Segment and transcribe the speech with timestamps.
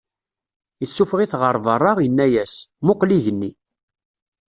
[0.83, 2.53] Issufɣ-it ɣer beṛṛa, inna-yas:
[2.85, 3.51] Muqel igenni.